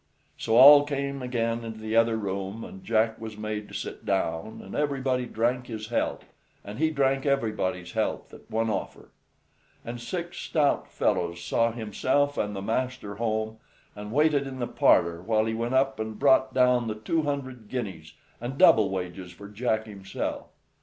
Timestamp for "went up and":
15.53-16.17